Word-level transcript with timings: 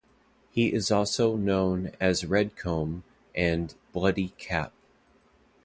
He 0.49 0.73
is 0.73 0.89
also 0.89 1.35
known 1.35 1.91
as 1.99 2.23
Redcomb 2.25 3.03
and 3.35 3.75
Bloody 3.93 4.29
Cap. 4.39 4.73